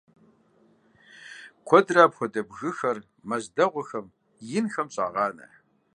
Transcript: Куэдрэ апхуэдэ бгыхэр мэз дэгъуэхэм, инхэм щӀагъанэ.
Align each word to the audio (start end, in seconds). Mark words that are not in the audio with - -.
Куэдрэ 1.67 1.99
апхуэдэ 2.05 2.41
бгыхэр 2.49 2.97
мэз 3.29 3.43
дэгъуэхэм, 3.55 4.05
инхэм 4.57 4.87
щӀагъанэ. 4.93 5.47